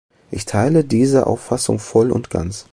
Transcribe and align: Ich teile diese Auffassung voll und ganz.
Ich 0.31 0.45
teile 0.45 0.83
diese 0.83 1.27
Auffassung 1.27 1.77
voll 1.77 2.09
und 2.11 2.31
ganz. 2.31 2.65